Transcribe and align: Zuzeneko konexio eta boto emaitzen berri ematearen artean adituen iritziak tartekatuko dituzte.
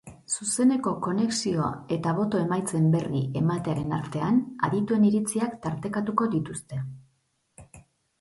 Zuzeneko 0.35 0.91
konexio 1.07 1.65
eta 1.95 2.13
boto 2.19 2.39
emaitzen 2.45 2.87
berri 2.95 3.21
ematearen 3.41 3.93
artean 3.97 4.39
adituen 4.69 5.05
iritziak 5.11 5.53
tartekatuko 5.67 6.29
dituzte. 6.37 6.81